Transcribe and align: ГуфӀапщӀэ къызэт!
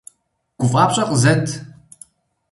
ГуфӀапщӀэ 0.59 1.03
къызэт! 1.09 1.45